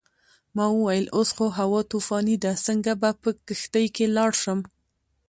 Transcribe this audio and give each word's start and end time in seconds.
ما 0.55 0.65
وویل 0.75 1.05
اوس 1.17 1.29
خو 1.35 1.45
هوا 1.59 1.81
طوفاني 1.91 2.35
ده 2.43 2.51
څنګه 2.65 2.91
به 3.01 3.09
په 3.21 3.29
کښتۍ 3.47 3.85
کې 3.95 4.05
لاړ 4.15 4.31
شم. 4.41 4.59